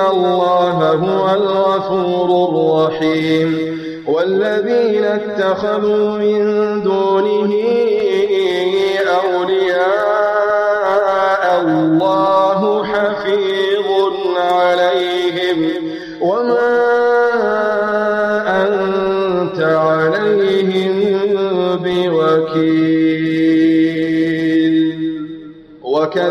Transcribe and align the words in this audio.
الله 0.00 0.92
هو 0.92 1.34
الغفور 1.34 2.28
الرحيم 2.48 3.78
والذين 4.06 5.04
اتخذوا 5.04 6.18
من 6.18 6.44
دونه 6.82 7.52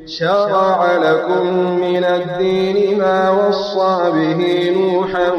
شرع 0.08 0.98
لكم 0.98 1.46
من 1.80 2.04
الدين 2.04 2.98
ما 2.98 3.48
وصى 3.48 4.12
به 4.12 4.70
نوحا 4.70 5.30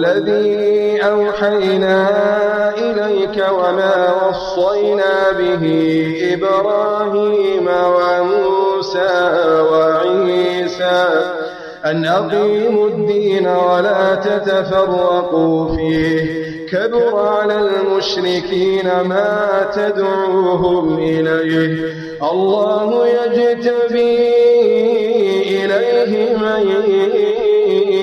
والذي 0.00 1.02
أوحينا 1.02 2.08
إليك 2.78 3.44
وما 3.52 4.14
وصينا 4.28 5.32
به 5.38 5.64
إبراهيم 6.32 7.68
وموسى 7.68 9.30
وعيسى 9.72 11.08
أن 11.84 12.04
أقيموا 12.04 12.88
الدين 12.88 13.46
ولا 13.46 14.14
تتفرقوا 14.14 15.76
فيه. 15.76 16.40
كبر 16.66 17.18
على 17.18 17.54
المشركين 17.54 19.00
ما 19.00 19.66
تدعوهم 19.74 20.98
إليه. 20.98 21.84
الله 22.32 23.08
يجتبي 23.08 24.28
إليه 25.64 26.36
من 26.36 26.70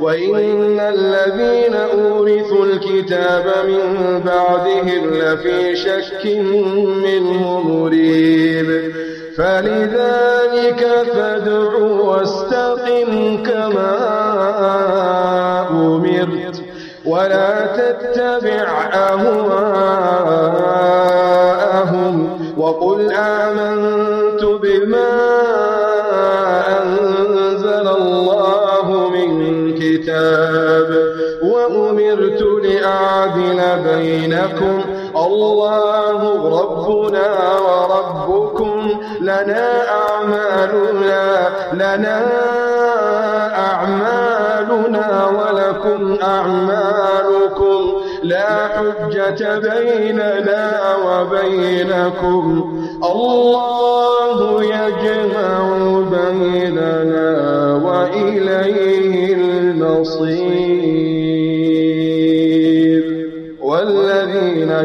وإن 0.00 0.80
الذين 0.80 1.74
أورثوا 1.74 2.64
الكتاب 2.64 3.44
من 3.66 4.20
بعدهم 4.26 5.10
لفي 5.14 5.76
شك 5.76 6.26
منه 7.04 7.60
مريب 7.60 8.92
فلذلك 9.36 10.86
فادع 11.14 11.76
واستقم 11.78 13.42
كما 13.42 13.96
أمرت 15.70 16.62
ولا 17.06 17.66
تتبع 17.66 18.90
أهواءهم 21.46 22.38
وقل 22.58 23.12
آمنت 23.12 24.44
بما 24.44 25.45
لأعدل 32.86 33.60
بينكم. 33.84 34.80
الله 35.16 36.20
ربنا 36.60 37.28
وربكم. 37.66 38.90
لنا 39.20 39.82
أعمالنا 39.88 41.48
لنا 41.72 42.26
أعمالنا 43.58 45.26
ولكم 45.26 46.16
أعمالكم. 46.22 47.92
لا 48.22 48.68
حجة 48.68 49.58
بيننا 49.58 50.72
وبينكم. 51.06 52.72
الله 53.04 54.64
يجمع 54.64 55.58
بيننا 56.10 57.30
وإليه 57.84 59.34
المصير 59.34 60.45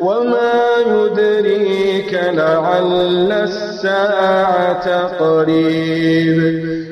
وما 0.00 0.62
يدريك 0.86 2.14
لعل 2.14 3.32
الساعة 3.32 5.06
قريب 5.06 6.38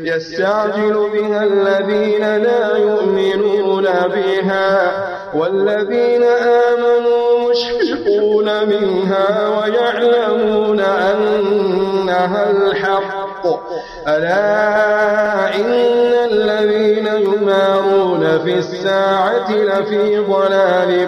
يستعجل 0.05 1.09
بها 1.15 1.45
الذين 1.45 2.37
لا 2.37 2.77
يؤمنون 2.77 3.85
بها 3.85 4.93
والذين 5.35 6.23
آمنوا 6.25 7.51
مشفقون 7.51 8.45
منها 8.69 9.49
ويعلمون 9.59 10.81
أنها 10.81 12.51
الحق 12.51 13.28
ألا 14.09 15.57
إن 15.57 15.73
الذين 16.33 17.07
يمارون 17.07 18.39
في 18.45 18.55
الساعة 18.59 19.53
لفي 19.53 20.19
ضلال 20.19 21.07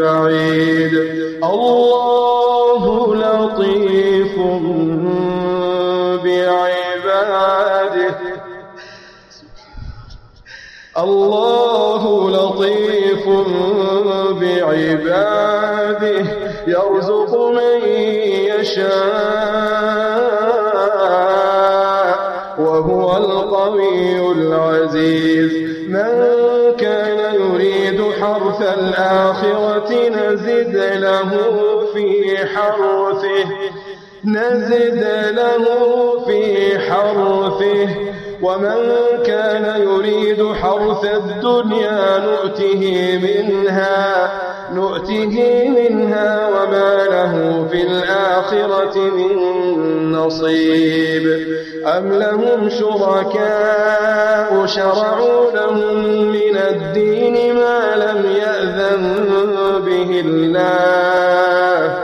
بعيد. 0.00 0.94
الله 1.44 3.14
لطيف 3.14 4.34
بعباده. 6.24 8.14
الله 10.98 12.30
لطيف 12.30 13.28
بعباده. 14.40 16.24
يرزق 16.66 17.32
من 17.50 17.88
يشاء. 18.58 19.59
العزيز. 24.32 25.52
من 25.88 26.24
كان 26.78 27.34
يريد 27.34 28.02
حرث 28.20 28.78
الآخرة 28.78 30.08
نزد 30.08 30.76
له 30.76 31.30
في 31.94 32.36
حرثه. 32.46 33.48
نزد 34.24 35.06
له 35.30 35.64
في 36.26 36.78
حرثه. 36.78 37.88
ومن 38.42 38.92
كان 39.26 39.82
يريد 39.82 40.52
حرث 40.52 41.04
الدنيا 41.04 42.18
نؤته 42.18 43.18
منها. 43.22 44.49
نؤته 44.74 45.68
منها 45.68 46.48
وما 46.48 47.04
له 47.04 47.66
في 47.70 47.82
الآخرة 47.82 48.98
من 48.98 50.12
نصيب. 50.12 51.46
أم 51.86 52.12
لهم 52.12 52.68
شركاء 52.68 54.66
شرعوا 54.66 55.50
لهم 55.54 56.04
من 56.32 56.56
الدين 56.56 57.54
ما 57.54 57.96
لم 57.96 58.30
يأذن 58.36 59.24
به 59.86 60.20
الله. 60.26 61.98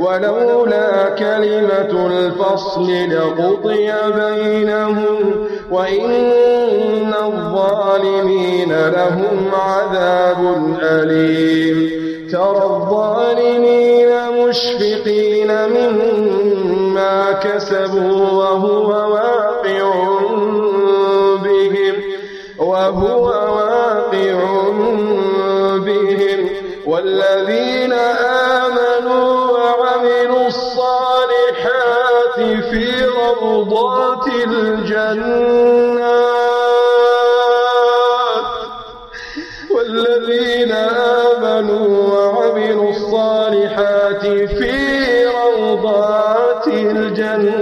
ولولا 0.00 1.08
كلمة 1.08 2.06
الفصل 2.06 2.88
لقضي 3.10 3.92
بينهم 4.14 5.46
وإن 5.70 7.14
الظالمين 7.24 8.72
لهم 8.88 9.50
عذاب 9.54 10.76
أليم. 10.82 12.01
ترى 12.32 12.64
الظالمين 12.64 14.10
مشفقين 14.30 15.50
مما 15.68 17.32
كسبوا 17.32 18.30
وهو 18.30 18.88
واقع 19.12 19.92
بهم 21.44 21.94
وهو 22.58 23.24
واقع 23.56 24.36
بهم. 25.78 26.48
والذين 26.86 27.92
آمنوا 28.62 29.50
وعملوا 29.50 30.46
الصالحات 30.46 32.36
في 32.70 32.84
روضات 33.04 34.26
الجنات 34.46 35.52
والذين 39.70 40.72
آمنوا 40.72 41.21
وعملوا 41.70 42.90
الصالحات 42.90 44.26
في 44.26 44.72
روضات 45.26 46.66
الجنات 46.68 47.61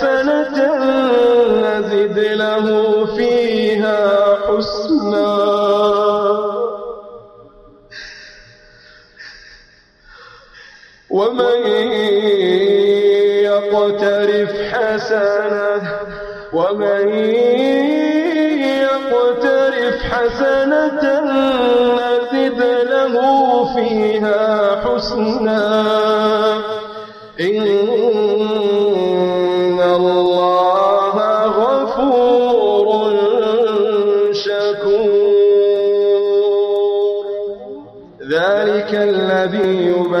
حسنة 0.00 0.58
نزد 1.60 2.18
له 2.18 2.66
فيها 3.16 4.00
حسنا. 4.46 5.30
ومن 11.10 11.60
يقترف 13.44 14.52
حسنة 14.72 15.82
ومن 16.52 17.08
يقترف 18.84 19.96
حسنة 20.12 21.04
نزد 22.00 22.60
له 22.92 23.14
فيها 23.74 24.44
حسنا. 24.84 25.62
إن 27.40 28.19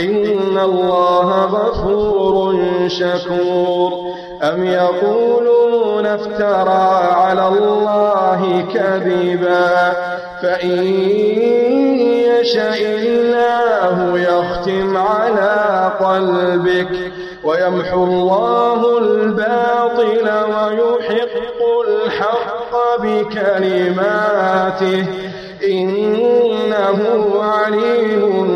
إن 0.00 0.58
الله 0.58 1.44
غفور 1.44 2.58
شكور 2.88 3.92
أم 4.42 4.64
يقولون 4.64 6.06
افترى 6.06 7.12
على 7.12 7.48
الله 7.48 8.64
كذبا 8.74 9.92
فإن 10.42 10.82
يشاء 12.40 12.82
الله 12.82 14.18
يختم 14.18 14.96
على 14.96 15.92
قلبك 16.00 17.12
ويمحو 17.44 18.04
الله 18.04 18.98
الباطل 18.98 20.28
ويحق 20.28 21.60
الحق 21.88 22.72
بكلماته 23.02 25.06
إنه 25.64 26.98
عليم 27.42 28.46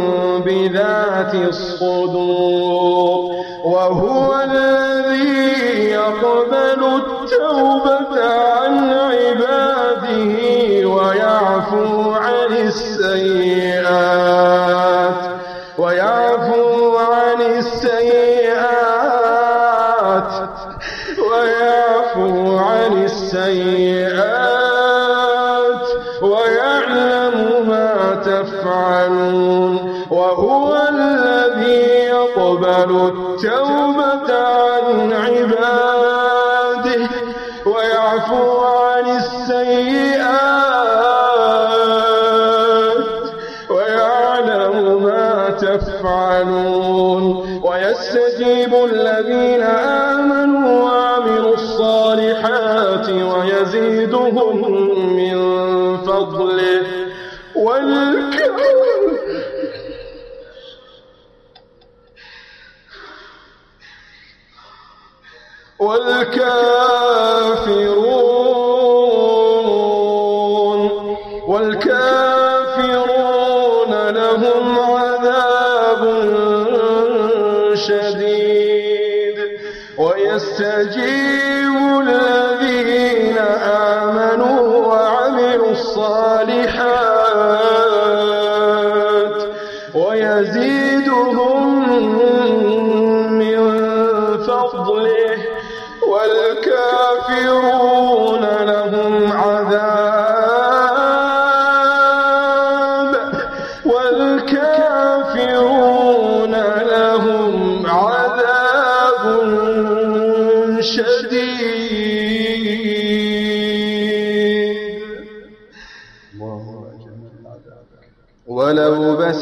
بذات 0.45 1.35
الصدور. 1.35 3.35
وهو 3.65 4.35
الذي 4.45 5.91
يقبل 5.91 6.85
التوبة. 6.85 8.54
ويزيدهم 53.65 55.17
من 55.17 55.37
فضله. 55.97 56.83
والكافر 57.55 58.55
والكافرون 65.79 67.64
فضله 94.85 95.39
والكافرون 97.23 98.45
لهم 98.65 98.94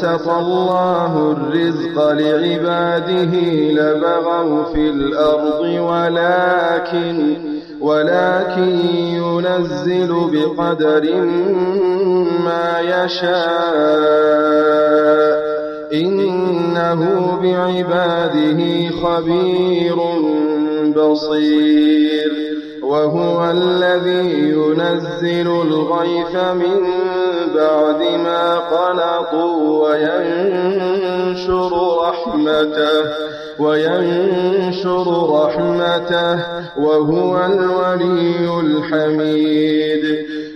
بسط 0.03 0.29
الله 0.29 1.31
الرزق 1.31 2.11
لعباده 2.11 3.33
لبغوا 3.71 4.63
في 4.63 4.89
الأرض 4.89 5.61
ولكن 5.61 7.37
ولكن 7.81 8.79
ينزل 8.95 10.11
بقدر 10.33 11.15
ما 12.45 12.79
يشاء. 12.79 13.43
إنه 15.93 17.01
بعباده 17.43 18.89
خبير 19.03 19.95
بصير. 20.95 22.31
وهو 22.83 23.51
الذي 23.51 24.49
ينزل 24.49 25.47
الغيث 25.47 26.35
من 26.35 26.83
بعد 27.55 28.01
ما 28.01 28.59
قنطوا 28.59 29.89
وينشر 29.89 31.71
رحمته 32.07 33.03
وينشر 33.59 35.05
رحمته 35.29 36.35
وهو 36.77 37.45
الولي 37.45 38.59
الحميد. 38.59 40.03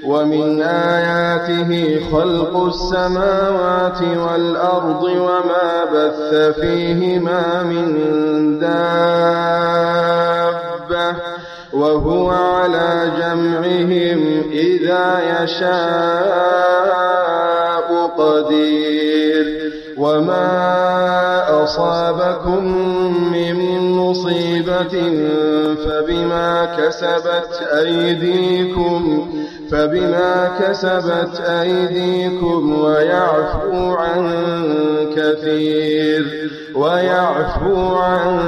ومن 0.08 0.62
آياته 0.62 2.00
خلق 2.12 2.64
السماوات 2.64 4.02
والأرض 4.02 5.04
وما 5.04 5.86
بث 5.94 6.34
فيهما 6.60 7.64
من 7.64 7.88
دابة. 8.60 9.88
وهو 11.78 12.30
على 12.30 13.12
جمعهم 13.20 14.44
إذا 14.52 15.06
يشاء 15.44 16.68
قدير. 18.18 19.46
وما 19.98 21.64
أصابكم 21.64 22.64
من 23.32 23.58
مصيبة 23.92 24.96
فبما 25.86 26.66
كسبت 26.78 27.54
أيديكم 27.72 29.28
فبما 29.72 30.52
كسبت 30.60 31.40
أيديكم 31.42 32.80
ويعفو 32.80 33.96
عن 33.96 34.24
كثير 35.16 36.24
ويعفو 36.76 37.96
عن 37.96 38.40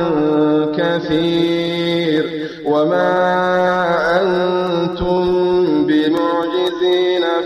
كثير. 0.78 2.39
وما 2.70 4.22
أنتم 4.22 5.40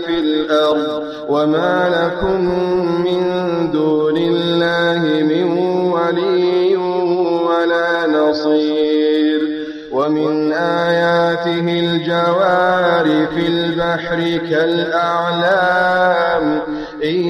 في 0.06 0.20
الأرض 0.20 1.02
وما 1.28 1.88
لكم 1.88 2.40
من 3.04 3.22
دون 3.70 4.16
الله 4.16 5.22
من 5.24 5.44
ولي 5.92 6.76
ولا 7.46 8.06
نصير 8.06 9.40
ومن 9.92 10.52
آياته 10.52 11.60
الجوار 11.80 13.26
في 13.34 13.46
البحر 13.46 14.18
كالأعلام 14.50 15.74
إن 17.04 17.24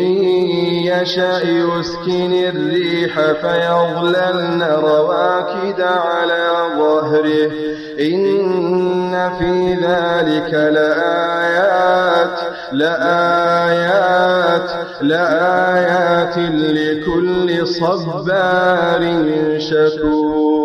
يشأ 0.84 1.40
يسكن 1.42 2.32
الريح 2.32 3.20
فيظللن 3.20 4.62
رواكد 4.62 5.80
على 5.80 6.48
ظهره. 6.78 7.50
إن 8.00 9.30
في 9.38 9.74
ذلك 9.74 10.54
لآيات 10.54 12.38
لآيات 12.72 14.70
لآيات 15.00 16.38
لكل 16.38 17.66
صبار 17.66 19.02
شكور. 19.58 20.63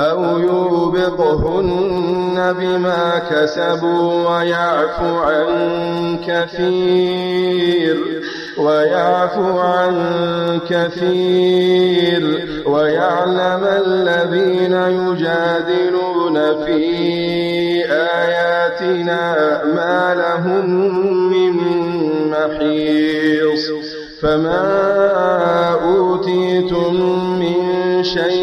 أو 0.00 0.38
يوبقهن 0.38 1.90
بما 2.58 3.22
كسبوا 3.30 4.28
ويعفو 4.28 5.18
عن 5.18 5.46
كثير 6.26 7.96
ويعفو 8.58 9.58
عن 9.58 9.94
كثير 10.68 12.48
ويعلم 12.66 13.64
الذين 13.64 14.72
يجادلون 14.72 16.64
في 16.64 16.80
آياتنا 17.92 19.62
ما 19.64 20.14
لهم 20.14 20.70
من 21.32 21.54
محيص 22.30 23.70
فما 24.22 24.90
أوتيتم 25.84 26.94
من 27.38 28.04
شيء 28.04 28.39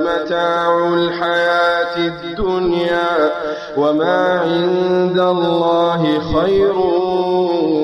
فمتاع 0.00 0.88
الحياة 0.94 1.96
الدنيا 1.96 3.30
وما 3.76 4.40
عند 4.40 5.18
الله 5.18 6.20
خير 6.34 6.76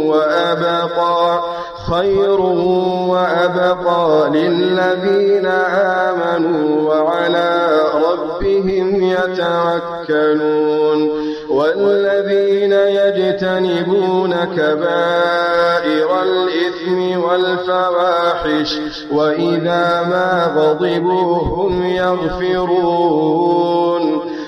وأبقى 0.07 1.41
خير 1.91 2.41
وأبقى 3.11 4.31
للذين 4.31 5.47
آمنوا 6.07 6.95
وعلى 6.95 7.81
ربهم 7.95 9.03
يتوكلون. 9.03 10.47
والذين 11.57 12.73
يجتنبون 12.73 14.35
كبائر 14.57 16.23
الإثم 16.23 17.21
والفواحش 17.21 18.79
وإذا 19.13 20.03
ما 20.03 20.53
غضبوا 20.57 21.37
هم 21.37 21.87
يغفرون. 21.87 23.37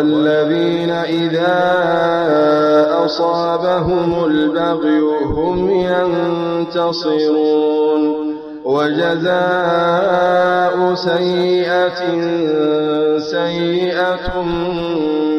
والذين 0.00 0.90
إذا 0.90 1.56
أصابهم 3.04 4.24
البغي 4.24 5.00
هم 5.24 5.70
ينتصرون. 6.90 8.00
وجزاء 8.64 9.34
سيئة 10.94 12.00
سيئة 13.18 14.42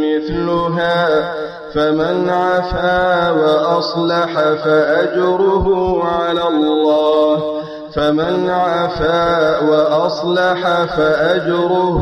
مثلها 0.04 1.34
فمن 1.74 2.30
عفا 2.30 3.32
وأصلح 3.32 4.34
فأجره 4.63 5.67
على 6.04 6.47
الله. 6.47 7.62
فمن 7.95 8.50
عفا 8.50 9.60
وأصلح 9.60 10.84
فأجره 10.84 12.02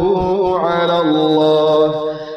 على 0.63 1.01
الله. 1.01 2.18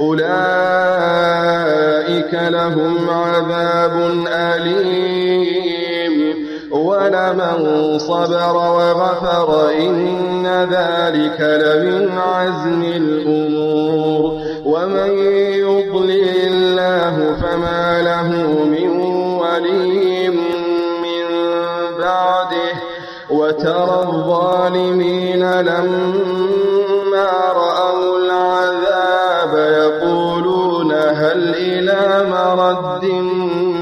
أولئك 0.00 0.24
لهم 2.32 3.10
عذاب 3.10 4.10
أليم. 4.28 6.14
ولمن 6.70 7.58
صبر 7.98 8.56
وغفر 8.56 9.70
إن 9.70 10.46
ذلك 10.46 11.40
لمن 11.40 12.18
عزم 12.18 12.82
الأمور. 12.82 14.40
ومن 14.64 15.10
يضلل 15.54 16.36
الله 16.46 17.36
فما 17.42 18.02
له 18.02 18.28
من 18.64 18.88
ولي 19.40 20.28
من 20.28 21.26
بعده. 21.98 22.74
وترى 23.30 24.02
الظالمين 24.02 25.60
لما 25.60 27.30
رأوا 27.54 27.93
مرد 32.54 33.04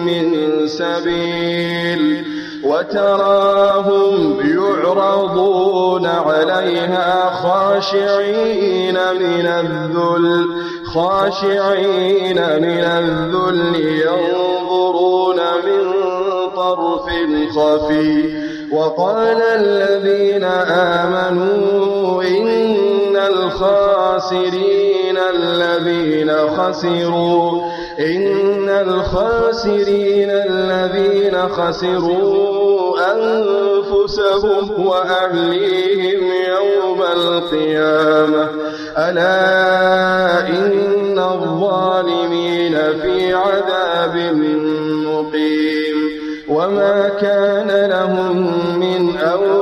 من 0.06 0.66
سبيل 0.66 2.24
وتراهم 2.64 4.40
يعرضون 4.40 6.06
عليها 6.06 7.30
خاشعين 7.30 8.94
من 8.94 9.46
الذل 9.46 10.46
خاشعين 10.94 12.36
من 12.36 12.84
الذل 12.84 13.74
ينظرون 13.80 15.36
من 15.36 15.92
طرف 16.56 17.06
خفي. 17.56 18.42
وقال 18.72 19.42
الذين 19.42 20.44
آمنوا 20.94 22.22
إن 22.22 23.16
الخاسرين 23.16 24.82
الذين 25.34 26.32
خسروا 26.56 27.62
إن 27.98 28.68
الخاسرين 28.68 30.30
الذين 30.30 31.48
خسروا 31.48 32.98
أنفسهم 33.12 34.86
وأهليهم 34.86 36.22
يوم 36.48 37.02
القيامة. 37.02 38.48
ألا 38.98 40.48
إن 40.48 41.18
الظالمين 41.18 42.74
في 43.02 43.32
عذاب 43.32 44.16
مقيم. 45.06 45.96
وما 46.48 47.08
كان 47.20 47.90
لهم 47.90 48.36
من 48.78 49.16
أولياء 49.16 49.61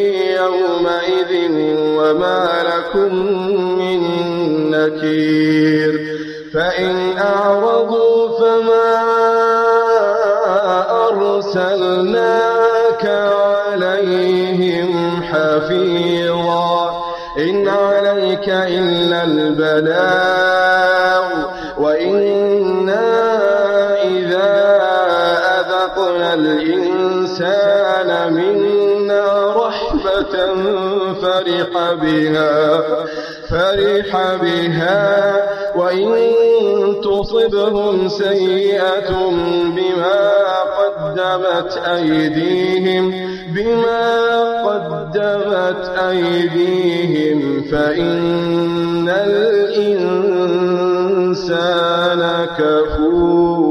وما 2.01 2.63
لكم 2.63 3.15
من 3.79 3.99
نكير. 4.71 5.91
فإن 6.53 7.17
أعرضوا 7.17 8.39
فما 8.39 8.91
أرسلناك 11.09 13.05
عليهم 13.75 14.89
حفيظا. 15.23 17.01
إن 17.37 17.67
عليك 17.67 18.49
إلا 18.49 19.23
البلاغ. 19.23 21.25
وإنا 21.77 23.09
إذا 24.03 24.81
أذقنا 25.59 26.33
الإنسان 26.33 28.33
منا 28.33 28.80
فرح 31.21 31.93
بها 31.93 32.81
فرح 33.49 34.35
بها. 34.41 35.61
وإن 35.75 36.11
تصبهم 37.03 38.07
سيئة 38.09 39.09
بما 39.75 40.31
قدمت 40.79 41.77
أيديهم 41.77 43.13
بما 43.55 44.11
قدمت 44.67 45.91
أيديهم 46.09 47.63
فإن 47.71 49.09
الإنسان 49.09 50.61
كفور 52.57 53.70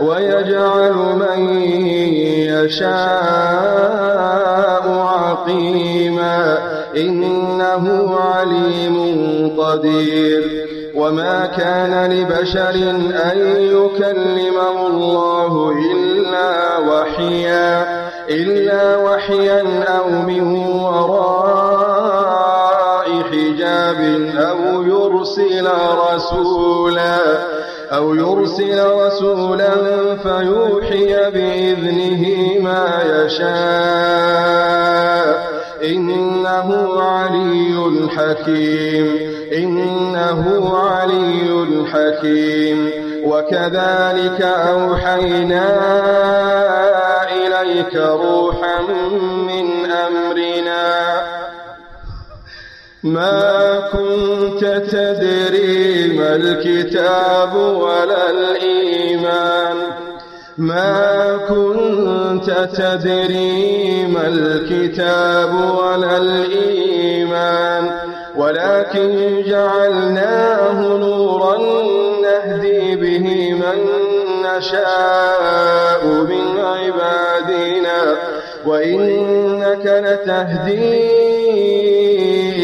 ويجعل 0.00 0.92
من 0.92 1.38
يشاء 2.64 4.88
عقيما 4.88 6.58
إنه 6.96 8.16
عليم 8.20 8.96
قدير 9.60 10.66
وما 10.94 11.46
كان 11.46 12.12
لبشر 12.12 12.74
أن 13.32 13.38
يكلمه 13.60 14.86
الله 14.86 15.72
إلا 15.92 16.78
وحيا 16.78 18.04
إلا 18.30 18.96
وحيا 18.96 19.84
أو 19.88 20.08
من 20.10 20.56
وراء 20.76 21.84
حجاب 23.32 24.00
أو 24.38 24.82
يرسل 24.82 25.68
رسولا 26.12 27.18
أو 27.96 28.14
يرسل 28.14 28.86
رسولا 29.06 29.70
فيوحي 30.16 31.30
بإذنه 31.30 32.24
ما 32.60 32.86
يشاء. 33.06 34.64
إنه 35.84 37.00
علي 37.02 38.08
حكيم. 38.16 39.18
إنه 39.52 40.76
علي 40.76 41.84
حكيم. 41.92 42.90
وكذلك 43.24 44.42
أوحينا 44.42 45.64
إليك 47.32 47.96
روحا 47.96 48.80
ما 53.04 53.80
كنت 53.92 54.64
تدري 54.64 56.16
ما 56.18 56.36
الكتاب 56.36 57.54
ولا 57.54 58.30
الإيمان. 58.30 59.76
ما 60.58 61.36
كنت 61.48 62.50
تدري 62.50 64.06
ما 64.06 64.28
الكتاب 64.28 65.54
ولا 65.54 66.16
الإيمان. 66.16 67.90
ولكن 68.36 69.42
جعلناه 69.46 70.80
نورا 70.82 71.58
نهدي 72.22 72.96
به 72.96 73.52
من 73.52 73.78
نشاء 74.44 76.06
من 76.06 76.58
عبادنا. 76.58 78.16
وإنك 78.66 79.86
لتهدي 79.86 81.24